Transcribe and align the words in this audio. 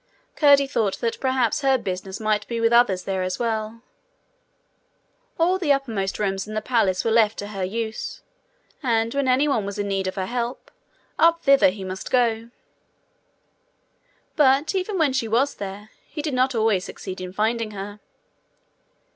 Curdie 0.35 0.65
thought 0.65 0.97
that 1.01 1.19
perhaps 1.19 1.61
her 1.61 1.77
business 1.77 2.19
might 2.19 2.47
be 2.47 2.59
with 2.59 2.73
others 2.73 3.03
there 3.03 3.21
as 3.21 3.37
well. 3.37 3.81
All 5.37 5.59
the 5.59 5.71
uppermost 5.71 6.17
rooms 6.17 6.47
in 6.47 6.55
the 6.55 6.59
palace 6.63 7.05
were 7.05 7.11
left 7.11 7.37
to 7.37 7.49
her 7.49 7.63
use, 7.63 8.23
and 8.81 9.13
when 9.13 9.27
any 9.27 9.47
one 9.47 9.63
was 9.63 9.77
in 9.77 9.87
need 9.87 10.07
of 10.07 10.15
her 10.15 10.25
help, 10.25 10.71
up 11.19 11.43
thither 11.43 11.69
he 11.69 11.83
must 11.83 12.09
go. 12.09 12.49
But 14.35 14.73
even 14.73 14.97
when 14.97 15.13
she 15.13 15.27
was 15.27 15.53
there, 15.53 15.91
he 16.07 16.23
did 16.23 16.33
not 16.33 16.55
always 16.55 16.83
succeed 16.85 17.21
in 17.21 17.31
finding 17.31 17.69
her. 17.69 17.99